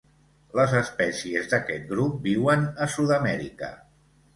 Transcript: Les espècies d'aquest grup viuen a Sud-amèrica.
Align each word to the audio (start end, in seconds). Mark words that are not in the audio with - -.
Les 0.59 0.73
espècies 0.79 1.53
d'aquest 1.53 1.87
grup 1.95 2.19
viuen 2.27 2.69
a 2.87 2.93
Sud-amèrica. 2.99 3.75